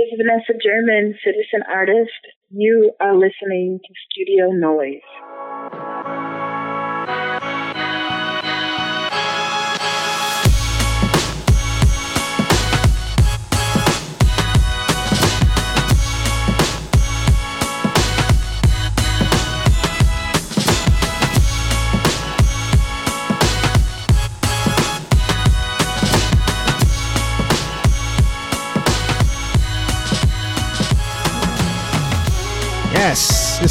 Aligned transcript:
is 0.00 0.16
Vanessa 0.16 0.54
German, 0.56 1.14
citizen 1.22 1.60
artist. 1.68 2.22
You 2.48 2.92
are 3.00 3.14
listening 3.14 3.80
to 3.84 3.94
Studio 4.08 4.50
Noise. 4.50 5.39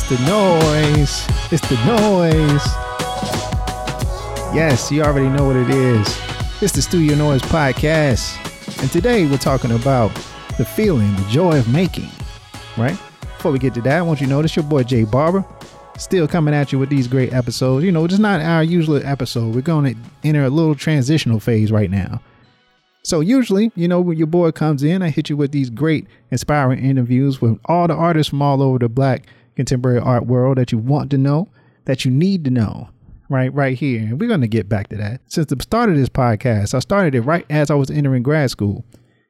The 0.10 0.18
noise. 0.26 1.24
It's 1.52 1.62
the 1.70 1.76
noise. 1.86 2.66
Yes, 4.56 4.92
you 4.92 5.04
already 5.04 5.30
know 5.30 5.46
what 5.46 5.56
it 5.56 5.70
is. 5.70 6.08
It's 6.64 6.74
the 6.74 6.82
Studio 6.82 7.16
Noise 7.16 7.44
Podcast. 7.44 8.36
And 8.82 8.92
today 8.92 9.28
we're 9.28 9.38
talking 9.38 9.70
about 9.70 10.12
the 10.58 10.66
feeling, 10.66 11.16
the 11.16 11.28
joy 11.30 11.60
of 11.60 11.72
making, 11.72 12.10
right? 12.76 12.98
Before 13.22 13.52
we 13.52 13.60
get 13.60 13.76
to 13.76 13.82
that, 13.82 14.00
I 14.00 14.02
want 14.02 14.20
you 14.20 14.26
to 14.26 14.42
this 14.42 14.56
your 14.56 14.66
boy 14.66 14.82
Jay 14.82 15.04
Barber. 15.04 15.46
Still 16.00 16.28
coming 16.28 16.56
at 16.56 16.72
you 16.72 16.80
with 16.80 16.90
these 16.90 17.08
great 17.08 17.32
episodes. 17.32 17.86
You 17.86 17.92
know, 17.92 18.04
it's 18.04 18.18
not 18.18 18.42
our 18.42 18.64
usual 18.64 19.06
episode. 19.06 19.54
We're 19.54 19.62
going 19.62 19.94
to 19.94 20.02
enter 20.24 20.44
a 20.44 20.50
little 20.50 20.74
transitional 20.74 21.40
phase 21.40 21.72
right 21.72 21.92
now. 21.92 22.20
So 23.04 23.20
usually, 23.20 23.72
you 23.76 23.88
know, 23.88 24.02
when 24.02 24.18
your 24.18 24.28
boy 24.28 24.54
comes 24.54 24.82
in, 24.82 25.04
I 25.04 25.10
hit 25.10 25.30
you 25.30 25.38
with 25.38 25.52
these 25.52 25.70
great, 25.70 26.08
inspiring 26.32 26.84
interviews 26.84 27.40
with 27.40 27.60
all 27.66 27.88
the 27.88 27.94
artists 27.94 28.32
from 28.32 28.42
all 28.42 28.64
over 28.64 28.80
the 28.80 28.90
black 28.90 29.28
contemporary 29.60 30.00
art 30.00 30.26
world 30.26 30.58
that 30.58 30.72
you 30.72 30.78
want 30.78 31.12
to 31.12 31.18
know, 31.18 31.50
that 31.84 32.06
you 32.06 32.12
need 32.12 32.46
to 32.46 32.50
know, 32.50 32.88
right? 33.28 33.54
Right 33.54 33.78
here. 33.78 34.00
And 34.00 34.18
we're 34.18 34.30
going 34.30 34.40
to 34.40 34.48
get 34.48 34.70
back 34.70 34.88
to 34.88 34.96
that. 34.96 35.20
Since 35.28 35.48
the 35.48 35.62
start 35.62 35.90
of 35.90 35.98
this 35.98 36.08
podcast, 36.08 36.74
I 36.74 36.80
started 36.80 37.14
it 37.14 37.22
right 37.22 37.46
as 37.50 37.70
I 37.70 37.76
was 37.76 37.92
entering 37.92 38.24
grad 38.24 38.50
school. 38.52 38.86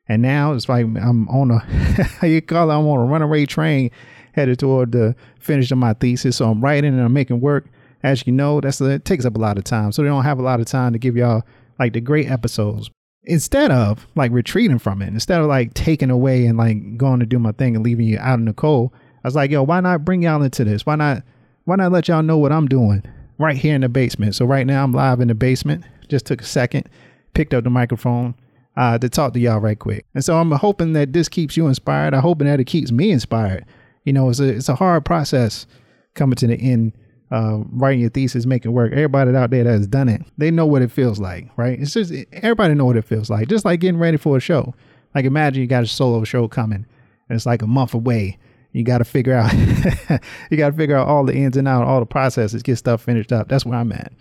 And 0.08 0.22
now 0.22 0.54
it's 0.54 0.70
like 0.70 0.86
I'm 0.86 1.28
on 1.30 1.50
a, 1.50 2.28
you 2.28 2.44
call 2.44 2.70
it, 2.70 2.76
I'm 2.76 2.86
on 2.86 3.00
a 3.00 3.12
runaway 3.12 3.48
train 3.48 3.90
headed 4.34 4.60
toward 4.60 4.92
the 4.92 5.16
finish 5.40 5.72
of 5.72 5.80
my 5.80 5.94
thesis. 5.94 6.38
So 6.38 6.48
I'm 6.48 6.64
writing 6.64 6.94
and 6.94 7.02
I'm 7.02 7.14
making 7.14 7.42
work. 7.42 7.66
As 8.04 8.28
you 8.28 8.32
know, 8.32 8.62
that's 8.62 8.80
it 8.80 9.06
takes 9.06 9.26
up 9.26 9.36
a 9.36 9.40
lot 9.40 9.58
of 9.58 9.64
time. 9.64 9.92
So 9.92 10.04
they 10.04 10.10
don't 10.10 10.24
have 10.24 10.38
a 10.38 10.44
lot 10.44 10.60
of 10.60 10.68
time 10.68 10.94
to 10.94 11.00
give 11.00 11.18
y'all 11.18 11.42
like 11.80 11.94
the 11.94 12.02
great 12.02 12.30
episodes 12.30 12.92
instead 13.24 13.72
of 13.72 14.06
like 14.16 14.32
retreating 14.32 14.78
from 14.78 15.02
it, 15.02 15.08
instead 15.08 15.42
of 15.42 15.48
like 15.48 15.74
taking 15.74 16.12
away 16.12 16.46
and 16.46 16.56
like 16.56 16.98
going 16.98 17.20
to 17.20 17.26
do 17.26 17.40
my 17.40 17.52
thing 17.52 17.76
and 17.76 17.84
leaving 17.84 18.06
you 18.06 18.20
out 18.20 18.38
in 18.38 18.46
the 18.46 18.54
cold, 18.54 18.92
I 19.24 19.28
was 19.28 19.36
like, 19.36 19.52
yo, 19.52 19.64
why 19.64 19.80
not 19.80 20.06
bring 20.06 20.24
y'all 20.24 20.42
into 20.42 20.64
this? 20.64 20.86
Why 20.86 20.96
not 20.96 21.24
why 21.66 21.76
not 21.76 21.92
let 21.92 22.08
y'all 22.08 22.24
know 22.24 22.38
what 22.38 22.52
I'm 22.52 22.68
doing 22.68 23.04
right 23.38 23.56
here 23.56 23.76
in 23.76 23.82
the 23.82 23.90
basement? 23.90 24.36
So 24.36 24.46
right 24.46 24.66
now 24.66 24.84
I'm 24.84 24.92
live 24.92 25.20
in 25.20 25.28
the 25.28 25.36
basement. 25.36 25.84
Just 26.08 26.26
took 26.26 26.42
a 26.42 26.46
second, 26.46 26.90
picked 27.34 27.54
up 27.54 27.64
the 27.64 27.70
microphone 27.70 28.34
uh, 28.76 28.98
to 28.98 29.10
talk 29.10 29.34
to 29.34 29.40
y'all 29.40 29.60
right 29.60 29.78
quick. 29.78 30.06
And 30.16 30.24
so 30.24 30.38
I'm 30.38 30.52
hoping 30.52 30.94
that 30.94 31.14
this 31.14 31.30
keeps 31.30 31.56
you 31.56 31.68
inspired. 31.68 32.14
I'm 32.14 32.22
hoping 32.22 32.48
that 32.48 32.60
it 32.60 32.66
keeps 32.66 32.92
me 32.92 33.12
inspired. 33.12 33.66
You 34.06 34.14
know, 34.14 34.30
it's 34.30 34.40
a 34.40 34.48
it's 34.48 34.70
a 34.70 34.76
hard 34.76 35.06
process 35.06 35.68
coming 36.16 36.36
to 36.36 36.48
the 36.48 36.56
end 36.56 36.94
uh, 37.32 37.60
writing 37.72 38.00
your 38.00 38.10
thesis, 38.10 38.46
making 38.46 38.72
work. 38.72 38.92
Everybody 38.92 39.36
out 39.36 39.52
there 39.52 39.64
that 39.64 39.72
has 39.72 39.88
done 39.88 40.10
it, 40.10 40.22
they 40.38 40.52
know 40.52 40.66
what 40.66 40.82
it 40.82 40.92
feels 40.92 41.20
like, 41.20 41.50
right? 41.58 41.80
It's 41.80 41.94
just 41.94 42.12
everybody 42.34 42.74
know 42.74 42.86
what 42.86 42.98
it 42.98 43.06
feels 43.06 43.30
like. 43.30 43.48
Just 43.48 43.66
like 43.66 43.80
getting 43.80 44.00
ready 44.00 44.18
for 44.18 44.38
a 44.38 44.40
show. 44.40 44.74
Like 45.14 45.26
imagine 45.26 45.62
you 45.62 45.68
got 45.68 45.84
a 45.84 45.88
solo 45.88 46.24
show 46.24 46.48
coming, 46.48 46.86
and 47.30 47.36
it's 47.36 47.46
like 47.46 47.62
a 47.62 47.68
month 47.68 47.94
away. 47.94 48.38
You 48.72 48.84
got 48.84 49.00
to 49.00 49.06
figure 49.06 49.34
out, 49.34 49.52
you 50.52 50.58
got 50.58 50.72
to 50.72 50.78
figure 50.78 50.96
out 50.96 51.08
all 51.08 51.26
the 51.26 51.36
ins 51.36 51.58
and 51.58 51.68
outs, 51.68 51.88
all 51.88 52.00
the 52.00 52.06
processes, 52.06 52.62
get 52.62 52.78
stuff 52.78 53.02
finished 53.02 53.32
up. 53.32 53.48
That's 53.48 53.66
where 53.66 53.80
I'm 53.80 53.92
at. 53.92 54.14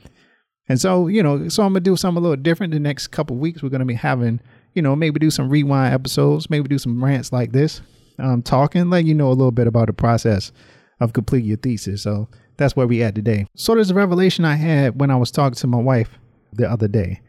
And 0.69 0.81
so, 0.81 1.07
you 1.07 1.23
know, 1.23 1.49
so 1.49 1.63
I'm 1.63 1.71
gonna 1.71 1.81
do 1.81 1.97
something 1.97 2.19
a 2.19 2.23
little 2.23 2.37
different. 2.37 2.73
The 2.73 2.81
next 2.81 3.09
couple 3.09 3.37
weeks, 3.37 3.63
we're 3.63 3.71
gonna 3.71 3.87
be 3.87 3.95
having, 3.95 4.41
you 4.75 4.83
know, 4.83 4.95
maybe 4.95 5.19
do 5.19 5.31
some 5.31 5.49
rewind 5.49 5.95
episodes, 5.95 6.51
maybe 6.51 6.69
do 6.69 6.79
some 6.79 7.03
rants 7.03 7.33
like 7.33 7.53
this, 7.53 7.81
um, 8.19 8.43
talking, 8.43 8.91
letting 8.91 9.07
you 9.07 9.15
know 9.15 9.29
a 9.29 9.31
little 9.31 9.51
bit 9.51 9.67
about 9.67 9.87
the 9.87 9.95
process 9.95 10.53
of 11.01 11.15
completing 11.15 11.49
your 11.49 11.57
thesis. 11.57 12.03
So 12.03 12.29
that's 12.59 12.77
where 12.77 12.87
we 12.87 13.03
at 13.03 13.15
today. 13.15 13.47
So 13.57 13.75
there's 13.75 13.91
a 13.91 13.95
revelation 13.95 14.45
I 14.45 14.57
had 14.57 15.01
when 15.01 15.11
I 15.11 15.17
was 15.17 15.31
talking 15.31 15.55
to 15.55 15.67
my 15.67 15.79
wife 15.79 16.19
the 16.53 16.71
other 16.71 16.89
day. 16.89 17.21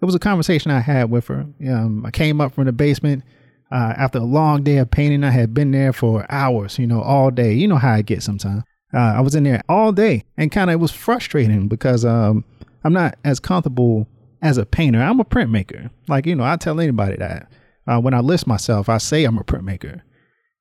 It 0.00 0.04
was 0.04 0.14
a 0.14 0.20
conversation 0.20 0.70
I 0.70 0.80
had 0.80 1.10
with 1.10 1.28
her. 1.28 1.46
Um, 1.68 2.04
I 2.06 2.10
came 2.10 2.40
up 2.40 2.54
from 2.54 2.64
the 2.64 2.72
basement 2.72 3.22
uh, 3.70 3.94
after 3.96 4.18
a 4.18 4.24
long 4.24 4.62
day 4.62 4.78
of 4.78 4.90
painting. 4.90 5.24
I 5.24 5.30
had 5.30 5.54
been 5.54 5.70
there 5.70 5.92
for 5.92 6.26
hours, 6.30 6.78
you 6.78 6.86
know, 6.86 7.02
all 7.02 7.30
day. 7.30 7.52
You 7.54 7.68
know 7.68 7.76
how 7.76 7.94
I 7.94 8.02
get 8.02 8.22
sometimes. 8.22 8.64
Uh, 8.92 8.98
I 8.98 9.20
was 9.20 9.34
in 9.34 9.44
there 9.44 9.62
all 9.68 9.92
day 9.92 10.24
and 10.36 10.50
kind 10.50 10.68
of 10.68 10.74
it 10.74 10.80
was 10.80 10.90
frustrating 10.90 11.68
because 11.68 12.04
um, 12.04 12.44
I'm 12.82 12.92
not 12.92 13.16
as 13.24 13.38
comfortable 13.38 14.08
as 14.42 14.58
a 14.58 14.66
painter. 14.66 15.00
I'm 15.00 15.20
a 15.20 15.24
printmaker. 15.24 15.90
Like, 16.08 16.26
you 16.26 16.34
know, 16.34 16.44
I 16.44 16.56
tell 16.56 16.80
anybody 16.80 17.16
that. 17.16 17.50
Uh, 17.86 18.00
when 18.00 18.14
I 18.14 18.20
list 18.20 18.46
myself, 18.46 18.88
I 18.88 18.98
say 18.98 19.24
I'm 19.24 19.38
a 19.38 19.44
printmaker. 19.44 20.02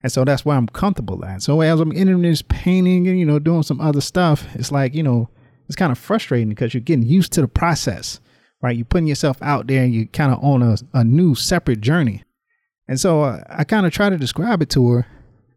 And 0.02 0.12
so 0.12 0.24
that's 0.24 0.46
where 0.46 0.56
I'm 0.56 0.68
comfortable 0.68 1.26
at. 1.26 1.42
So 1.42 1.62
as 1.62 1.80
I'm 1.80 1.92
entering 1.96 2.22
this 2.22 2.42
painting 2.42 3.08
and, 3.08 3.20
you 3.20 3.26
know, 3.26 3.40
doing 3.40 3.64
some 3.64 3.82
other 3.82 4.02
stuff, 4.02 4.46
it's 4.56 4.72
like, 4.72 4.96
you 4.96 5.04
know, 5.04 5.30
it's 5.68 5.76
kind 5.76 5.92
of 5.92 5.98
frustrating 5.98 6.50
because 6.50 6.74
you're 6.74 6.82
getting 6.82 7.06
used 7.06 7.34
to 7.34 7.42
the 7.42 7.48
process, 7.48 8.20
right? 8.62 8.76
You're 8.76 8.86
putting 8.86 9.08
yourself 9.08 9.38
out 9.42 9.68
there 9.68 9.84
and 9.84 9.94
you're 9.94 10.06
kind 10.06 10.34
of 10.34 10.44
on 10.44 10.64
a, 10.64 10.78
a 10.94 11.04
new 11.04 11.36
separate 11.36 11.82
journey. 11.82 12.24
And 12.90 13.00
so 13.00 13.22
uh, 13.22 13.42
I 13.48 13.64
kind 13.64 13.86
of 13.86 13.94
try 13.94 14.10
to 14.10 14.18
describe 14.18 14.62
it 14.62 14.70
to 14.72 14.90
her 14.90 15.08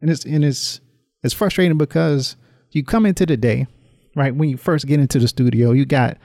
and 0.00 0.10
it's, 0.10 0.24
and 0.24 0.44
it's, 0.44 0.80
it's 1.24 1.34
frustrating 1.34 1.78
because 1.78 2.36
you 2.70 2.84
come 2.84 3.06
into 3.06 3.26
the 3.26 3.36
day, 3.36 3.66
right? 4.14 4.34
When 4.34 4.48
you 4.48 4.56
first 4.56 4.86
get 4.86 5.00
into 5.00 5.18
the 5.18 5.26
studio, 5.26 5.72
you 5.72 5.84
got 5.84 6.18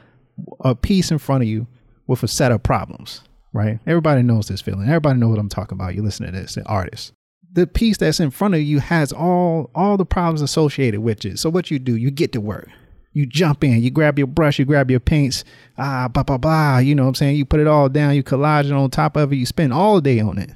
a 0.60 0.76
piece 0.76 1.10
in 1.10 1.18
front 1.18 1.44
of 1.44 1.50
you 1.50 1.66
with 2.06 2.22
a 2.24 2.28
set 2.28 2.52
of 2.52 2.62
problems, 2.62 3.22
right? 3.54 3.80
Everybody 3.88 4.22
knows 4.22 4.48
this 4.48 4.62
feeling. 4.62 4.88
Everybody 4.88 5.18
knows 5.18 5.32
what 5.32 5.40
I'm 5.40 5.50
talking 5.50 5.78
about. 5.78 5.96
You 5.96 6.04
listen 6.04 6.26
to 6.26 6.32
this, 6.32 6.54
the 6.56 6.66
artist 6.66 7.14
the 7.58 7.66
piece 7.66 7.98
that's 7.98 8.20
in 8.20 8.30
front 8.30 8.54
of 8.54 8.62
you 8.62 8.80
has 8.80 9.12
all 9.12 9.72
all 9.74 9.98
the 9.98 10.06
problems 10.06 10.42
associated 10.42 11.00
with 11.00 11.26
it. 11.26 11.40
So 11.40 11.50
what 11.50 11.72
you 11.72 11.80
do, 11.80 11.96
you 11.96 12.12
get 12.12 12.32
to 12.34 12.42
work. 12.42 12.70
You 13.14 13.26
jump 13.26 13.64
in, 13.64 13.82
you 13.82 13.90
grab 13.90 14.20
your 14.20 14.28
brush, 14.28 14.60
you 14.60 14.66
grab 14.66 14.92
your 14.92 15.00
paints, 15.00 15.44
ah, 15.76 16.08
blah, 16.08 16.22
blah, 16.22 16.38
blah. 16.38 16.78
You 16.78 16.94
know 16.94 17.04
what 17.04 17.10
I'm 17.10 17.16
saying? 17.16 17.36
You 17.36 17.46
put 17.46 17.60
it 17.60 17.66
all 17.66 17.90
down, 17.90 18.14
you 18.14 18.22
collage 18.22 18.66
it 18.66 18.74
on 18.74 18.92
top 18.92 19.18
of 19.18 19.34
it, 19.34 19.38
you 19.38 19.46
spend 19.48 19.74
all 19.74 20.00
day 20.00 20.20
on 20.20 20.38
it. 20.38 20.52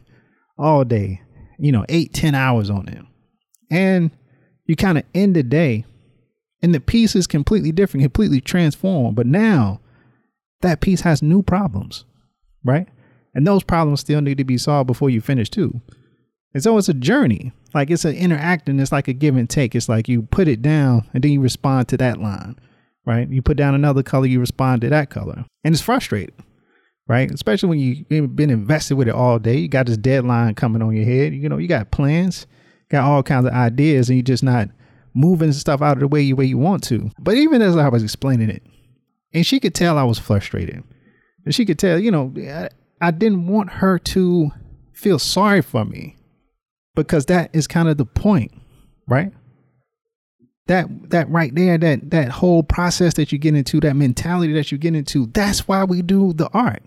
All 0.61 0.85
day. 0.85 1.21
You 1.59 1.71
know, 1.71 1.85
eight, 1.89 2.13
ten 2.13 2.35
hours 2.35 2.69
on 2.69 2.87
it. 2.87 3.03
And 3.69 4.11
you 4.65 4.75
kind 4.75 4.97
of 4.97 5.03
end 5.13 5.35
the 5.35 5.43
day 5.43 5.85
and 6.61 6.73
the 6.73 6.79
piece 6.79 7.15
is 7.15 7.27
completely 7.27 7.71
different, 7.71 8.03
completely 8.03 8.41
transformed. 8.41 9.15
But 9.15 9.27
now 9.27 9.81
that 10.61 10.81
piece 10.81 11.01
has 11.01 11.21
new 11.21 11.41
problems, 11.41 12.05
right? 12.63 12.87
And 13.33 13.47
those 13.47 13.63
problems 13.63 14.01
still 14.01 14.21
need 14.21 14.37
to 14.37 14.43
be 14.43 14.57
solved 14.57 14.87
before 14.87 15.09
you 15.09 15.21
finish 15.21 15.49
too. 15.49 15.81
And 16.53 16.61
so 16.61 16.77
it's 16.77 16.89
a 16.89 16.93
journey. 16.93 17.51
Like 17.73 17.89
it's 17.89 18.05
an 18.05 18.15
interacting, 18.15 18.79
it's 18.79 18.91
like 18.91 19.07
a 19.07 19.13
give 19.13 19.37
and 19.37 19.49
take. 19.49 19.73
It's 19.73 19.89
like 19.89 20.09
you 20.09 20.23
put 20.23 20.47
it 20.47 20.61
down 20.61 21.07
and 21.13 21.23
then 21.23 21.31
you 21.31 21.41
respond 21.41 21.87
to 21.89 21.97
that 21.97 22.19
line, 22.19 22.59
right? 23.05 23.29
You 23.29 23.41
put 23.41 23.57
down 23.57 23.73
another 23.73 24.03
color, 24.03 24.25
you 24.25 24.39
respond 24.39 24.81
to 24.81 24.89
that 24.89 25.09
color. 25.09 25.45
And 25.63 25.73
it's 25.73 25.81
frustrating, 25.81 26.35
right? 27.11 27.29
Especially 27.29 27.67
when 27.67 27.79
you've 28.09 28.37
been 28.37 28.49
invested 28.49 28.95
with 28.95 29.09
it 29.09 29.13
all 29.13 29.37
day. 29.37 29.57
You 29.57 29.67
got 29.67 29.87
this 29.87 29.97
deadline 29.97 30.55
coming 30.55 30.81
on 30.81 30.95
your 30.95 31.03
head. 31.03 31.33
You 31.33 31.49
know, 31.49 31.57
you 31.57 31.67
got 31.67 31.91
plans, 31.91 32.47
got 32.89 33.03
all 33.03 33.21
kinds 33.21 33.47
of 33.47 33.51
ideas, 33.51 34.07
and 34.07 34.15
you're 34.15 34.23
just 34.23 34.43
not 34.43 34.69
moving 35.13 35.51
stuff 35.51 35.81
out 35.81 35.97
of 35.97 35.99
the 35.99 36.07
way 36.07 36.21
you 36.21 36.37
way 36.37 36.45
you 36.45 36.57
want 36.57 36.85
to. 36.85 37.11
But 37.19 37.35
even 37.35 37.61
as 37.61 37.75
I 37.75 37.89
was 37.89 38.01
explaining 38.01 38.49
it, 38.49 38.63
and 39.33 39.45
she 39.45 39.59
could 39.59 39.75
tell 39.75 39.97
I 39.97 40.05
was 40.05 40.19
frustrated. 40.19 40.85
And 41.43 41.53
she 41.53 41.65
could 41.65 41.77
tell, 41.77 41.99
you 41.99 42.11
know, 42.11 42.33
I, 42.37 42.69
I 43.01 43.11
didn't 43.11 43.45
want 43.45 43.71
her 43.71 43.99
to 43.99 44.51
feel 44.93 45.19
sorry 45.19 45.61
for 45.61 45.83
me 45.83 46.15
because 46.95 47.25
that 47.25 47.49
is 47.51 47.67
kind 47.67 47.89
of 47.89 47.97
the 47.97 48.05
point, 48.05 48.53
right? 49.09 49.33
That 50.67 50.87
that 51.09 51.29
right 51.29 51.53
there, 51.53 51.77
that 51.77 52.11
that 52.11 52.29
whole 52.29 52.63
process 52.63 53.15
that 53.15 53.33
you 53.33 53.37
get 53.37 53.53
into, 53.53 53.81
that 53.81 53.97
mentality 53.97 54.53
that 54.53 54.71
you 54.71 54.77
get 54.77 54.95
into, 54.95 55.25
that's 55.25 55.67
why 55.67 55.83
we 55.83 56.01
do 56.01 56.31
the 56.31 56.47
art. 56.53 56.83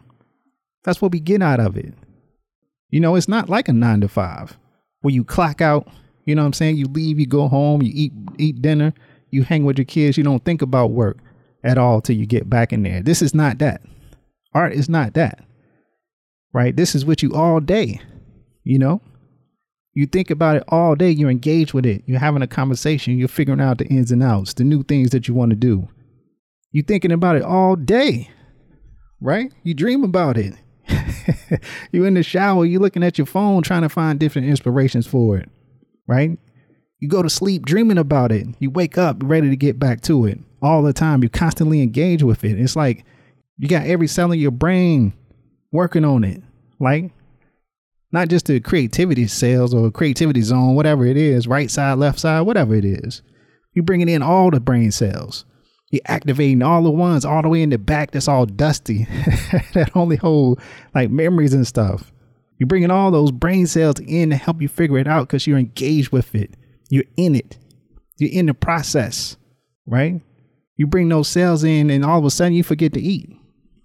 That's 0.84 1.02
what 1.02 1.12
we 1.12 1.20
get 1.20 1.42
out 1.42 1.60
of 1.60 1.76
it. 1.76 1.94
You 2.90 3.00
know, 3.00 3.16
it's 3.16 3.28
not 3.28 3.48
like 3.48 3.68
a 3.68 3.72
nine 3.72 4.00
to 4.02 4.08
five 4.08 4.56
where 5.00 5.12
you 5.12 5.24
clock 5.24 5.60
out, 5.60 5.88
you 6.24 6.34
know 6.34 6.42
what 6.42 6.46
I'm 6.46 6.52
saying? 6.52 6.76
You 6.76 6.86
leave, 6.86 7.18
you 7.18 7.26
go 7.26 7.48
home, 7.48 7.82
you 7.82 7.90
eat 7.94 8.12
eat 8.38 8.62
dinner, 8.62 8.94
you 9.30 9.42
hang 9.42 9.64
with 9.64 9.78
your 9.78 9.84
kids, 9.84 10.16
you 10.16 10.24
don't 10.24 10.44
think 10.44 10.62
about 10.62 10.92
work 10.92 11.18
at 11.64 11.78
all 11.78 12.00
till 12.00 12.16
you 12.16 12.26
get 12.26 12.48
back 12.48 12.72
in 12.72 12.82
there. 12.82 13.02
This 13.02 13.22
is 13.22 13.34
not 13.34 13.58
that. 13.58 13.82
Art 14.54 14.74
is 14.74 14.88
not 14.88 15.14
that. 15.14 15.44
Right? 16.52 16.76
This 16.76 16.94
is 16.94 17.04
with 17.04 17.22
you 17.22 17.34
all 17.34 17.58
day, 17.60 18.00
you 18.62 18.78
know? 18.78 19.00
You 19.92 20.06
think 20.06 20.30
about 20.30 20.56
it 20.56 20.64
all 20.68 20.94
day, 20.94 21.10
you're 21.10 21.30
engaged 21.30 21.72
with 21.72 21.86
it, 21.86 22.02
you're 22.06 22.18
having 22.18 22.42
a 22.42 22.48
conversation, 22.48 23.16
you're 23.16 23.28
figuring 23.28 23.60
out 23.60 23.78
the 23.78 23.86
ins 23.86 24.10
and 24.10 24.22
outs, 24.22 24.54
the 24.54 24.64
new 24.64 24.82
things 24.82 25.10
that 25.10 25.28
you 25.28 25.34
want 25.34 25.50
to 25.50 25.56
do. 25.56 25.88
You're 26.72 26.84
thinking 26.84 27.12
about 27.12 27.36
it 27.36 27.42
all 27.42 27.76
day, 27.76 28.30
right? 29.20 29.52
You 29.62 29.74
dream 29.74 30.02
about 30.02 30.36
it. 30.36 30.54
you 31.92 32.04
in 32.04 32.14
the 32.14 32.22
shower, 32.22 32.64
you 32.64 32.78
looking 32.78 33.02
at 33.02 33.18
your 33.18 33.26
phone 33.26 33.62
trying 33.62 33.82
to 33.82 33.88
find 33.88 34.18
different 34.18 34.48
inspirations 34.48 35.06
for 35.06 35.36
it, 35.36 35.48
right? 36.06 36.38
You 37.00 37.08
go 37.08 37.22
to 37.22 37.30
sleep 37.30 37.66
dreaming 37.66 37.98
about 37.98 38.32
it. 38.32 38.46
You 38.58 38.70
wake 38.70 38.96
up 38.96 39.18
ready 39.22 39.50
to 39.50 39.56
get 39.56 39.78
back 39.78 40.00
to 40.02 40.26
it 40.26 40.38
all 40.62 40.82
the 40.82 40.92
time. 40.92 41.22
You 41.22 41.28
constantly 41.28 41.82
engage 41.82 42.22
with 42.22 42.44
it. 42.44 42.58
It's 42.58 42.76
like 42.76 43.04
you 43.58 43.68
got 43.68 43.86
every 43.86 44.06
cell 44.06 44.32
in 44.32 44.38
your 44.38 44.50
brain 44.50 45.12
working 45.70 46.04
on 46.04 46.24
it. 46.24 46.42
Like 46.80 47.12
not 48.10 48.28
just 48.28 48.46
the 48.46 48.60
creativity 48.60 49.26
cells 49.26 49.74
or 49.74 49.90
creativity 49.90 50.40
zone, 50.40 50.76
whatever 50.76 51.04
it 51.04 51.16
is, 51.16 51.48
right 51.48 51.70
side, 51.70 51.98
left 51.98 52.20
side, 52.20 52.42
whatever 52.42 52.74
it 52.74 52.84
is. 52.84 53.22
You're 53.72 53.84
bringing 53.84 54.08
in 54.08 54.22
all 54.22 54.50
the 54.50 54.60
brain 54.60 54.92
cells. 54.92 55.44
You're 55.94 56.00
activating 56.06 56.60
all 56.60 56.82
the 56.82 56.90
ones 56.90 57.24
all 57.24 57.40
the 57.40 57.48
way 57.48 57.62
in 57.62 57.70
the 57.70 57.78
back 57.78 58.10
that's 58.10 58.26
all 58.26 58.46
dusty, 58.46 59.04
that 59.74 59.92
only 59.94 60.16
hold 60.16 60.60
like 60.92 61.08
memories 61.08 61.54
and 61.54 61.64
stuff. 61.64 62.10
You're 62.58 62.66
bringing 62.66 62.90
all 62.90 63.12
those 63.12 63.30
brain 63.30 63.68
cells 63.68 64.00
in 64.00 64.30
to 64.30 64.36
help 64.36 64.60
you 64.60 64.66
figure 64.66 64.98
it 64.98 65.06
out 65.06 65.28
because 65.28 65.46
you're 65.46 65.56
engaged 65.56 66.10
with 66.10 66.34
it. 66.34 66.56
You're 66.90 67.04
in 67.16 67.36
it. 67.36 67.58
You're 68.18 68.32
in 68.32 68.46
the 68.46 68.54
process, 68.54 69.36
right? 69.86 70.20
You 70.76 70.88
bring 70.88 71.08
those 71.10 71.28
cells 71.28 71.62
in, 71.62 71.90
and 71.90 72.04
all 72.04 72.18
of 72.18 72.24
a 72.24 72.30
sudden 72.32 72.54
you 72.54 72.64
forget 72.64 72.92
to 72.94 73.00
eat. 73.00 73.30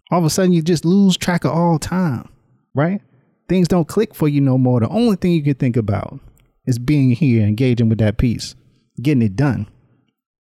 All 0.09 0.17
of 0.17 0.25
a 0.25 0.31
sudden 0.31 0.51
you 0.51 0.63
just 0.63 0.83
lose 0.83 1.15
track 1.15 1.45
of 1.45 1.51
all 1.51 1.77
time, 1.77 2.27
right? 2.73 3.01
Things 3.47 3.67
don't 3.67 3.87
click 3.87 4.15
for 4.15 4.27
you 4.27 4.41
no 4.41 4.57
more. 4.57 4.79
The 4.79 4.89
only 4.89 5.15
thing 5.15 5.33
you 5.33 5.43
can 5.43 5.53
think 5.53 5.77
about 5.77 6.19
is 6.65 6.79
being 6.79 7.11
here, 7.11 7.45
engaging 7.45 7.87
with 7.87 7.99
that 7.99 8.17
piece, 8.17 8.55
getting 8.99 9.21
it 9.21 9.35
done. 9.35 9.67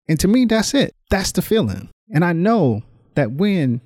And 0.08 0.18
to 0.20 0.28
me, 0.28 0.46
that's 0.46 0.72
it. 0.72 0.94
That's 1.10 1.32
the 1.32 1.42
feeling. 1.42 1.90
And 2.12 2.24
I 2.24 2.32
know 2.32 2.82
that 3.14 3.32
when 3.32 3.80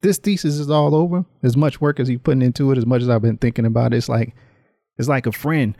this 0.00 0.18
thesis 0.18 0.54
is 0.54 0.70
all 0.70 0.94
over, 0.94 1.24
as 1.42 1.56
much 1.56 1.80
work 1.80 2.00
as 2.00 2.08
you 2.08 2.18
putting 2.18 2.42
into 2.42 2.70
it, 2.72 2.78
as 2.78 2.86
much 2.86 3.02
as 3.02 3.08
I've 3.08 3.22
been 3.22 3.36
thinking 3.36 3.66
about 3.66 3.92
it, 3.92 3.98
it's 3.98 4.08
like 4.08 4.34
it's 4.96 5.08
like 5.08 5.26
a 5.26 5.32
friend 5.32 5.76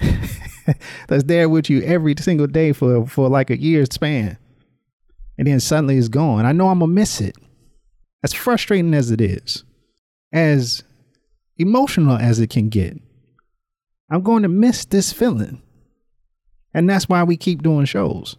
that's 1.09 1.25
there 1.25 1.49
with 1.49 1.71
you 1.71 1.83
every 1.83 2.15
single 2.19 2.47
day 2.47 2.73
for 2.73 3.07
for 3.07 3.29
like 3.29 3.51
a 3.51 3.59
year 3.59 3.85
span. 3.91 4.39
And 5.37 5.47
then 5.47 5.61
suddenly 5.61 5.97
it's 5.97 6.09
gone. 6.09 6.45
I 6.45 6.53
know 6.53 6.69
I'm 6.69 6.81
gonna 6.81 6.93
miss 6.93 7.21
it. 7.21 7.37
As 8.25 8.33
frustrating 8.33 8.95
as 8.95 9.13
it 9.13 9.21
is, 9.21 9.63
as 10.33 10.83
emotional 11.57 12.17
as 12.17 12.41
it 12.41 12.51
can 12.51 12.69
get, 12.69 12.97
I'm 14.11 14.23
going 14.23 14.43
to 14.43 14.49
miss 14.49 14.85
this 14.85 15.13
feeling. 15.13 15.63
And 16.75 16.89
that's 16.89 17.09
why 17.09 17.23
we 17.23 17.37
keep 17.37 17.63
doing 17.63 17.85
shows. 17.85 18.37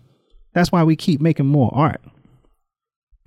That's 0.54 0.72
why 0.72 0.84
we 0.84 0.96
keep 0.96 1.22
making 1.22 1.46
more 1.46 1.72
art. 1.74 2.02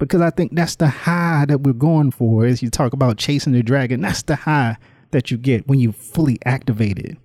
Because 0.03 0.21
I 0.21 0.31
think 0.31 0.57
that's 0.57 0.75
the 0.75 0.89
high 0.89 1.45
that 1.47 1.61
we're 1.61 1.75
going 1.75 2.11
for 2.11 2.45
as 2.45 2.61
you 2.61 2.71
talk 2.71 2.93
about 2.93 3.19
chasing 3.19 3.53
the 3.53 3.63
dragon. 3.63 4.01
That's 4.01 4.23
the 4.23 4.35
high 4.35 4.77
that 5.13 5.31
you 5.31 5.39
get 5.39 5.69
when 5.69 5.79
you 5.79 5.93
fully 5.93 6.41
activated. 6.45 7.19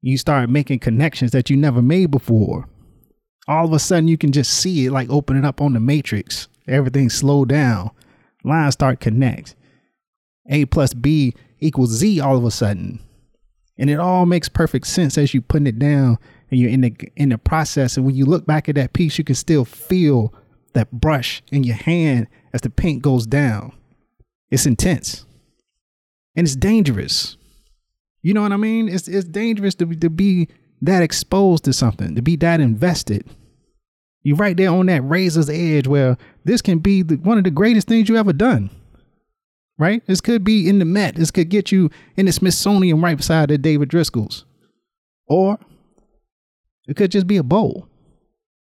You 0.00 0.16
start 0.16 0.48
making 0.48 0.78
connections 0.78 1.32
that 1.32 1.50
you 1.50 1.56
never 1.56 1.82
made 1.82 2.12
before. 2.12 2.68
All 3.48 3.64
of 3.64 3.72
a 3.72 3.80
sudden 3.80 4.06
you 4.06 4.16
can 4.16 4.30
just 4.30 4.52
see 4.52 4.86
it 4.86 4.92
like 4.92 5.10
opening 5.10 5.44
up 5.44 5.60
on 5.60 5.72
the 5.72 5.80
matrix. 5.80 6.46
Everything 6.68 7.10
slow 7.10 7.44
down. 7.44 7.90
Lines 8.44 8.74
start 8.74 9.00
connect. 9.00 9.56
A 10.50 10.66
plus 10.66 10.94
B 10.94 11.34
equals 11.58 11.90
Z 11.90 12.20
all 12.20 12.36
of 12.36 12.44
a 12.44 12.52
sudden. 12.52 13.00
And 13.76 13.90
it 13.90 13.98
all 13.98 14.24
makes 14.24 14.48
perfect 14.48 14.86
sense 14.86 15.18
as 15.18 15.34
you 15.34 15.42
putting 15.42 15.66
it 15.66 15.80
down 15.80 16.18
and 16.48 16.60
you're 16.60 16.70
in 16.70 16.82
the 16.82 16.94
in 17.16 17.30
the 17.30 17.38
process. 17.38 17.96
And 17.96 18.06
when 18.06 18.14
you 18.14 18.24
look 18.24 18.46
back 18.46 18.68
at 18.68 18.76
that 18.76 18.92
piece, 18.92 19.18
you 19.18 19.24
can 19.24 19.34
still 19.34 19.64
feel 19.64 20.32
that 20.74 20.92
brush 20.92 21.42
in 21.50 21.64
your 21.64 21.76
hand 21.76 22.28
as 22.52 22.60
the 22.60 22.70
paint 22.70 23.02
goes 23.02 23.26
down. 23.26 23.72
It's 24.50 24.66
intense. 24.66 25.24
And 26.36 26.46
it's 26.46 26.56
dangerous. 26.56 27.36
You 28.22 28.34
know 28.34 28.42
what 28.42 28.52
I 28.52 28.56
mean? 28.56 28.88
It's 28.88 29.08
it's 29.08 29.26
dangerous 29.26 29.74
to, 29.76 29.86
to 29.86 30.10
be 30.10 30.48
that 30.82 31.02
exposed 31.02 31.64
to 31.64 31.72
something, 31.72 32.14
to 32.14 32.22
be 32.22 32.36
that 32.36 32.60
invested. 32.60 33.28
You're 34.22 34.36
right 34.36 34.56
there 34.56 34.70
on 34.70 34.86
that 34.86 35.02
razor's 35.02 35.48
edge 35.48 35.86
where 35.86 36.16
this 36.44 36.60
can 36.60 36.78
be 36.80 37.02
the, 37.02 37.16
one 37.16 37.38
of 37.38 37.44
the 37.44 37.50
greatest 37.50 37.88
things 37.88 38.08
you 38.08 38.16
ever 38.16 38.32
done. 38.32 38.70
Right? 39.78 40.04
This 40.06 40.20
could 40.20 40.42
be 40.42 40.68
in 40.68 40.80
the 40.80 40.84
Met. 40.84 41.14
This 41.14 41.30
could 41.30 41.48
get 41.48 41.70
you 41.70 41.88
in 42.16 42.26
the 42.26 42.32
Smithsonian 42.32 43.00
right 43.00 43.16
beside 43.16 43.48
the 43.48 43.58
David 43.58 43.88
Driskell's. 43.88 44.44
Or 45.28 45.58
it 46.88 46.96
could 46.96 47.12
just 47.12 47.28
be 47.28 47.36
a 47.36 47.44
bowl. 47.44 47.88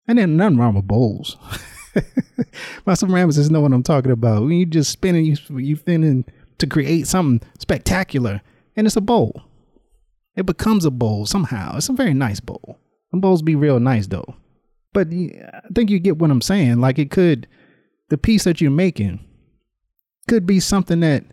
And 0.09 0.19
then 0.19 0.37
nothing 0.37 0.59
wrong 0.59 0.75
with 0.75 0.87
bowls. 0.87 1.37
My 2.87 2.93
ceramicists 2.93 3.51
know 3.51 3.61
what 3.61 3.73
I'm 3.73 3.83
talking 3.83 4.13
about. 4.13 4.43
When 4.43 4.53
you 4.53 4.67
just 4.67 4.91
spinning, 4.91 5.25
you 5.25 5.37
you 5.59 5.77
spinning 5.77 6.25
to 6.59 6.67
create 6.67 7.07
something 7.07 7.47
spectacular, 7.59 8.43
and 8.77 8.87
it's 8.87 8.97
a 8.97 9.01
bowl. 9.01 9.43
It 10.37 10.47
becomes 10.47 10.85
a 10.85 10.91
bowl 10.91 11.27
somehow. 11.27 11.77
It's 11.77 11.89
a 11.89 11.95
very 11.95 12.15
nice 12.15 12.41
bowl. 12.41 12.79
The 13.13 13.19
bowls 13.19 13.43
be 13.43 13.55
real 13.55 13.81
nice 13.81 14.07
though. 14.07 14.35
But 14.93 15.09
I 15.09 15.61
think 15.75 15.91
you 15.91 15.99
get 15.99 16.19
what 16.19 16.31
I'm 16.31 16.41
saying. 16.41 16.81
Like 16.81 16.99
it 16.99 17.11
could, 17.11 17.47
the 18.09 18.19
piece 18.19 18.45
that 18.45 18.61
you're 18.61 18.71
making 18.71 19.21
could 20.29 20.47
be 20.47 20.61
something 20.61 21.01
that 21.01 21.25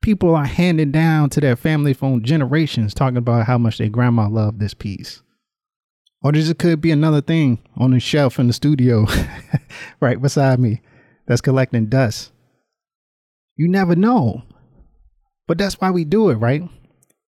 people 0.00 0.34
are 0.34 0.44
handing 0.44 0.90
down 0.90 1.30
to 1.30 1.40
their 1.40 1.56
family 1.56 1.92
from 1.92 2.22
generations, 2.22 2.94
talking 2.94 3.16
about 3.16 3.46
how 3.46 3.58
much 3.58 3.78
their 3.78 3.88
grandma 3.88 4.28
loved 4.28 4.58
this 4.58 4.74
piece. 4.74 5.22
Or 6.22 6.32
this 6.32 6.52
could 6.54 6.80
be 6.80 6.90
another 6.90 7.20
thing 7.20 7.58
on 7.76 7.92
the 7.92 8.00
shelf 8.00 8.38
in 8.38 8.46
the 8.46 8.52
studio 8.52 9.06
right 10.00 10.20
beside 10.20 10.60
me 10.60 10.82
that's 11.26 11.40
collecting 11.40 11.86
dust. 11.86 12.32
You 13.56 13.68
never 13.68 13.96
know. 13.96 14.42
But 15.46 15.58
that's 15.58 15.80
why 15.80 15.90
we 15.90 16.04
do 16.04 16.30
it, 16.30 16.34
right? 16.34 16.62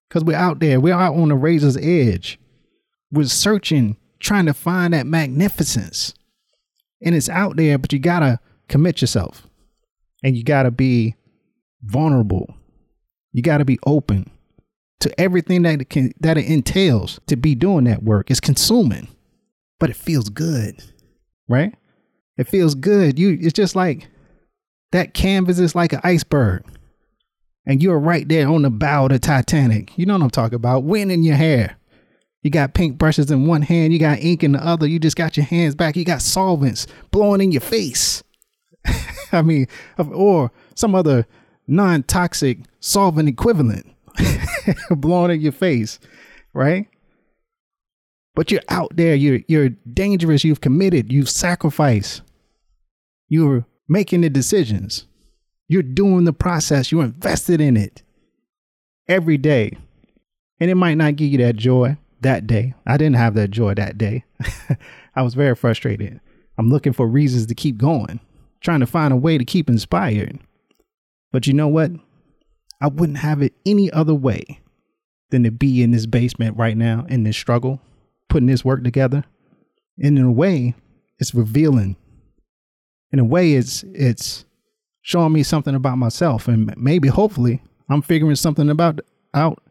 Because 0.08 0.24
we're 0.24 0.36
out 0.36 0.60
there, 0.60 0.78
we're 0.78 0.94
out 0.94 1.14
on 1.14 1.28
the 1.28 1.34
razor's 1.34 1.76
edge. 1.76 2.38
We're 3.10 3.26
searching, 3.26 3.96
trying 4.20 4.46
to 4.46 4.54
find 4.54 4.92
that 4.92 5.06
magnificence. 5.06 6.14
And 7.02 7.14
it's 7.14 7.28
out 7.28 7.56
there, 7.56 7.78
but 7.78 7.92
you 7.92 7.98
gotta 7.98 8.40
commit 8.68 9.00
yourself. 9.00 9.46
And 10.22 10.36
you 10.36 10.44
gotta 10.44 10.70
be 10.70 11.16
vulnerable. 11.82 12.54
You 13.32 13.42
gotta 13.42 13.64
be 13.64 13.78
open 13.86 14.30
to 15.02 15.20
everything 15.20 15.62
that 15.62 15.80
it 15.80 15.90
can 15.90 16.12
that 16.20 16.38
it 16.38 16.46
entails 16.46 17.20
to 17.26 17.34
be 17.36 17.56
doing 17.56 17.84
that 17.84 18.04
work. 18.04 18.30
It's 18.30 18.40
consuming, 18.40 19.08
but 19.80 19.90
it 19.90 19.96
feels 19.96 20.28
good, 20.28 20.80
right? 21.48 21.74
It 22.38 22.46
feels 22.46 22.76
good. 22.76 23.18
You 23.18 23.36
it's 23.40 23.52
just 23.52 23.74
like 23.74 24.08
that 24.92 25.12
canvas 25.12 25.58
is 25.58 25.74
like 25.74 25.92
an 25.92 26.00
iceberg. 26.04 26.64
And 27.66 27.82
you're 27.82 27.98
right 27.98 28.28
there 28.28 28.48
on 28.48 28.62
the 28.62 28.70
bow 28.70 29.04
of 29.04 29.12
the 29.12 29.18
Titanic. 29.18 29.96
You 29.96 30.06
know 30.06 30.14
what 30.14 30.22
I'm 30.22 30.30
talking 30.30 30.56
about. 30.56 30.84
Wind 30.84 31.12
in 31.12 31.22
your 31.22 31.36
hair. 31.36 31.76
You 32.42 32.50
got 32.50 32.74
paint 32.74 32.98
brushes 32.98 33.30
in 33.30 33.46
one 33.46 33.62
hand, 33.62 33.92
you 33.92 34.00
got 34.00 34.20
ink 34.20 34.42
in 34.42 34.52
the 34.52 34.64
other. 34.64 34.86
You 34.86 34.98
just 34.98 35.16
got 35.16 35.36
your 35.36 35.46
hands 35.46 35.74
back. 35.74 35.96
You 35.96 36.04
got 36.04 36.22
solvents 36.22 36.86
blowing 37.10 37.40
in 37.40 37.52
your 37.52 37.60
face. 37.60 38.22
I 39.32 39.42
mean, 39.42 39.66
or 39.98 40.52
some 40.74 40.94
other 40.94 41.26
non 41.66 42.04
toxic 42.04 42.58
solvent 42.80 43.28
equivalent. 43.28 43.86
blown 44.90 45.30
in 45.30 45.40
your 45.40 45.52
face, 45.52 45.98
right? 46.52 46.88
But 48.34 48.50
you're 48.50 48.62
out 48.68 48.96
there, 48.96 49.14
you're 49.14 49.40
you're 49.48 49.70
dangerous, 49.92 50.44
you've 50.44 50.60
committed, 50.60 51.12
you've 51.12 51.28
sacrificed. 51.28 52.22
You're 53.28 53.66
making 53.88 54.22
the 54.22 54.30
decisions. 54.30 55.06
You're 55.68 55.82
doing 55.82 56.24
the 56.24 56.32
process, 56.32 56.92
you're 56.92 57.04
invested 57.04 57.60
in 57.60 57.76
it 57.76 58.02
every 59.08 59.38
day. 59.38 59.76
And 60.60 60.70
it 60.70 60.74
might 60.74 60.94
not 60.94 61.16
give 61.16 61.28
you 61.28 61.38
that 61.38 61.56
joy 61.56 61.96
that 62.20 62.46
day. 62.46 62.74
I 62.86 62.96
didn't 62.96 63.16
have 63.16 63.34
that 63.34 63.50
joy 63.50 63.74
that 63.74 63.98
day. 63.98 64.24
I 65.16 65.22
was 65.22 65.34
very 65.34 65.54
frustrated. 65.54 66.20
I'm 66.58 66.68
looking 66.68 66.92
for 66.92 67.06
reasons 67.06 67.46
to 67.46 67.54
keep 67.54 67.78
going, 67.78 68.20
trying 68.60 68.80
to 68.80 68.86
find 68.86 69.12
a 69.12 69.16
way 69.16 69.38
to 69.38 69.44
keep 69.44 69.68
inspired. 69.68 70.38
But 71.32 71.46
you 71.46 71.52
know 71.52 71.68
what? 71.68 71.90
I 72.82 72.88
wouldn't 72.88 73.18
have 73.18 73.42
it 73.42 73.54
any 73.64 73.92
other 73.92 74.12
way 74.12 74.60
than 75.30 75.44
to 75.44 75.52
be 75.52 75.84
in 75.84 75.92
this 75.92 76.04
basement 76.04 76.58
right 76.58 76.76
now 76.76 77.06
in 77.08 77.22
this 77.22 77.36
struggle, 77.36 77.80
putting 78.28 78.48
this 78.48 78.64
work 78.64 78.82
together. 78.82 79.24
And 80.02 80.18
in 80.18 80.24
a 80.24 80.32
way, 80.32 80.74
it's 81.20 81.32
revealing. 81.32 81.96
In 83.12 83.20
a 83.20 83.24
way, 83.24 83.52
it's 83.52 83.84
it's 83.84 84.44
showing 85.00 85.32
me 85.32 85.44
something 85.44 85.76
about 85.76 85.98
myself, 85.98 86.48
and 86.48 86.74
maybe, 86.76 87.06
hopefully, 87.06 87.62
I'm 87.88 88.02
figuring 88.02 88.34
something 88.34 88.68
about 88.68 89.00
out 89.32 89.62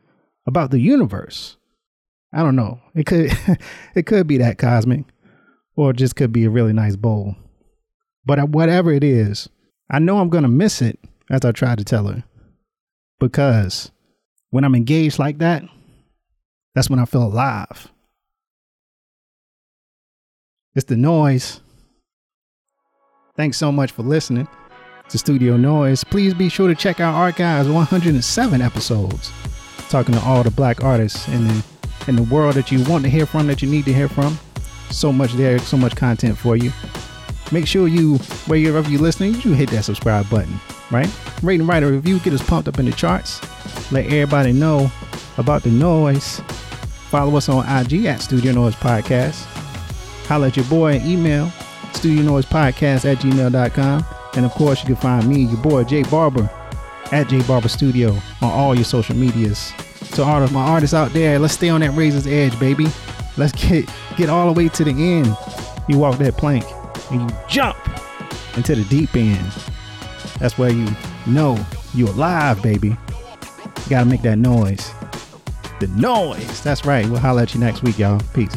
about 0.48 0.72
the 0.72 0.80
universe. 0.80 1.58
I 2.34 2.44
don't 2.44 2.56
know. 2.56 2.80
It 2.96 3.08
could 3.08 3.38
it 3.96 4.06
could 4.06 4.26
be 4.26 4.38
that 4.38 4.58
cosmic, 4.58 5.04
or 5.76 5.92
it 5.92 5.98
just 5.98 6.16
could 6.16 6.32
be 6.32 6.46
a 6.46 6.50
really 6.50 6.74
nice 6.74 6.96
bowl. 6.96 7.36
But 8.26 8.50
whatever 8.50 8.94
it 8.94 9.04
is, 9.04 9.50
I 9.90 10.00
know 10.00 10.20
I'm 10.20 10.30
gonna 10.30 10.48
miss 10.48 10.82
it 10.82 10.98
as 11.30 11.44
I 11.44 11.52
try 11.52 11.76
to 11.76 11.84
tell 11.84 12.08
her 12.08 12.24
because 13.22 13.92
when 14.50 14.66
I'm 14.66 14.76
engaged 14.76 15.20
like 15.20 15.38
that, 15.38 15.64
that's 16.76 16.90
when 16.90 17.00
I 17.00 17.06
feel 17.06 17.24
alive. 17.24 17.88
It's 20.76 20.86
the 20.86 20.98
noise. 20.98 21.62
Thanks 23.38 23.58
so 23.58 23.72
much 23.72 23.92
for 23.92 24.04
listening. 24.04 24.48
to 25.10 25.18
Studio 25.18 25.58
Noise. 25.58 26.06
Please 26.06 26.34
be 26.34 26.48
sure 26.48 26.70
to 26.70 26.76
check 26.76 27.02
out 27.02 27.14
archives 27.14 27.68
107 27.68 28.62
episodes, 28.62 29.30
talking 29.90 30.16
to 30.16 30.22
all 30.22 30.42
the 30.42 30.52
black 30.52 30.84
artists 30.84 31.28
in 31.28 31.48
the 31.48 31.64
in 32.08 32.16
the 32.16 32.24
world 32.24 32.56
that 32.56 32.72
you 32.72 32.84
want 32.86 33.04
to 33.04 33.10
hear 33.10 33.26
from, 33.26 33.46
that 33.48 33.62
you 33.62 33.70
need 33.70 33.86
to 33.86 33.94
hear 33.94 34.08
from. 34.08 34.40
So 34.90 35.12
much 35.12 35.34
there, 35.34 35.60
so 35.60 35.78
much 35.78 35.96
content 35.96 36.38
for 36.38 36.56
you. 36.56 36.72
Make 37.52 37.68
sure 37.68 37.88
you, 37.88 38.18
wherever 38.48 38.90
you're 38.90 39.02
listening, 39.02 39.36
you 39.42 39.54
hit 39.54 39.70
that 39.72 39.84
subscribe 39.84 40.30
button, 40.30 40.60
right? 40.90 41.10
Rate 41.42 41.60
and 41.60 41.68
write 41.68 41.84
a 41.84 41.88
review, 41.88 42.20
get 42.20 42.34
us 42.34 42.48
pumped 42.48 42.68
up 42.68 42.80
in 42.80 42.86
the 42.86 42.92
charts. 42.92 43.42
Let 43.92 44.06
everybody 44.06 44.54
know 44.54 44.92
about 45.38 45.64
the 45.64 45.72
noise. 45.72 46.40
Follow 47.10 47.36
us 47.36 47.50
on 47.50 47.66
IG 47.68 48.06
at 48.06 48.22
Studio 48.22 48.54
Noise 48.54 48.76
Podcast. 48.76 49.44
Holla 50.28 50.48
at 50.48 50.56
your 50.56 50.66
boy 50.66 50.94
and 50.94 51.06
email 51.06 51.52
studio 51.94 52.24
noise 52.24 52.46
podcast 52.46 53.06
at 53.06 53.18
gmail.com. 53.18 54.06
And 54.34 54.46
of 54.46 54.52
course, 54.52 54.80
you 54.82 54.88
can 54.88 54.96
find 54.96 55.28
me, 55.28 55.44
your 55.44 55.62
boy 55.62 55.84
Jay 55.84 56.04
Barber, 56.04 56.50
at 57.12 57.28
Jay 57.28 57.42
Barber 57.44 57.68
Studio 57.68 58.12
on 58.42 58.52
all 58.52 58.74
your 58.74 58.86
social 58.86 59.16
medias. 59.16 59.74
To 60.14 60.24
all 60.24 60.42
of 60.42 60.52
my 60.52 60.62
artists 60.62 60.94
out 60.94 61.14
there, 61.14 61.38
let's 61.38 61.54
stay 61.54 61.70
on 61.70 61.82
that 61.82 61.92
razor's 61.92 62.28
edge, 62.28 62.58
baby. 62.60 62.88
Let's 63.38 63.52
get 63.54 63.90
get 64.18 64.30
all 64.30 64.52
the 64.52 64.58
way 64.58 64.70
to 64.70 64.84
the 64.84 64.92
end. 64.92 65.36
You 65.88 65.98
walk 65.98 66.18
that 66.20 66.38
plank 66.38 66.66
and 67.12 67.30
you 67.30 67.38
jump 67.48 67.78
into 68.56 68.76
the 68.76 68.84
deep 68.86 69.16
end. 69.16 69.52
That's 70.40 70.58
where 70.58 70.72
you 70.72 70.88
know 71.28 71.64
you're 71.94 72.10
alive, 72.10 72.62
baby. 72.62 72.90
You 72.90 73.90
gotta 73.90 74.06
make 74.06 74.22
that 74.24 74.38
noise. 74.38 74.92
The 75.80 75.88
noise. 75.88 76.62
That's 76.62 76.86
right. 76.86 77.06
We'll 77.06 77.20
holler 77.20 77.44
at 77.44 77.54
you 77.54 77.60
next 77.60 77.84
week, 77.84 78.00
y'all. 78.00 78.22
Peace. 78.34 78.56